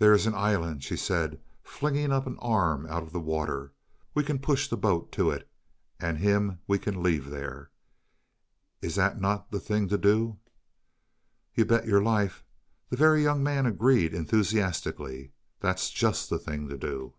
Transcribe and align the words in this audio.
"There 0.00 0.12
is 0.12 0.26
an 0.26 0.34
island," 0.34 0.82
she 0.82 0.96
said 0.96 1.40
flinging 1.62 2.10
an 2.10 2.36
arm 2.40 2.86
up 2.86 2.90
out 2.90 3.02
of 3.04 3.12
the 3.12 3.20
water. 3.20 3.72
"We 4.12 4.24
can 4.24 4.40
push 4.40 4.66
the 4.66 4.76
boat 4.76 5.12
to 5.12 5.30
it, 5.30 5.48
and 6.00 6.18
him 6.18 6.58
we 6.66 6.76
can 6.80 7.04
leave 7.04 7.30
there. 7.30 7.70
Is 8.82 8.96
that 8.96 9.20
not 9.20 9.52
the 9.52 9.60
thing 9.60 9.86
to 9.90 9.96
do?" 9.96 10.40
"You 11.54 11.64
bet 11.66 11.86
your 11.86 12.02
life," 12.02 12.42
the 12.90 12.96
Very 12.96 13.22
Young 13.22 13.44
Man 13.44 13.64
agreed, 13.64 14.12
enthusiastically. 14.12 15.30
"That's 15.60 15.90
just 15.90 16.30
the 16.30 16.38
thing 16.40 16.68
to 16.68 16.76
do." 16.76 17.14